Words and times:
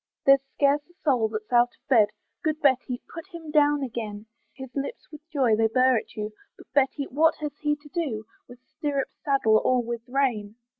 There's 0.25 0.41
scarce 0.55 0.81
a 0.89 0.95
soul 1.03 1.27
that's 1.29 1.51
out 1.53 1.75
of 1.79 1.87
bed; 1.87 2.07
Good 2.43 2.59
Betty! 2.59 3.03
put 3.13 3.27
him 3.27 3.51
down 3.51 3.83
again; 3.83 4.25
His 4.51 4.71
lips 4.73 5.07
with 5.11 5.21
joy 5.31 5.55
they 5.55 5.67
burr 5.67 5.95
at 5.99 6.15
you, 6.15 6.33
But, 6.57 6.73
Betty! 6.73 7.03
what 7.05 7.35
has 7.35 7.55
he 7.59 7.75
to 7.75 7.87
do 7.89 8.25
With 8.47 8.59
stirrup, 8.63 9.09
saddle, 9.23 9.61
or 9.63 9.83
with 9.83 10.01
rein? 10.09 10.55